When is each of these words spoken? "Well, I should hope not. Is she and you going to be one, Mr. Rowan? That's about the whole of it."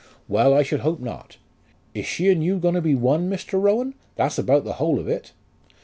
"Well, 0.27 0.51
I 0.55 0.63
should 0.63 0.79
hope 0.79 0.99
not. 0.99 1.37
Is 1.93 2.07
she 2.07 2.29
and 2.31 2.43
you 2.43 2.57
going 2.57 2.73
to 2.73 2.81
be 2.81 2.95
one, 2.95 3.29
Mr. 3.29 3.61
Rowan? 3.61 3.93
That's 4.15 4.39
about 4.39 4.63
the 4.63 4.73
whole 4.81 4.99
of 4.99 5.07
it." 5.07 5.31